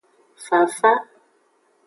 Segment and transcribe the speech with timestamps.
[0.45, 0.91] Fafa.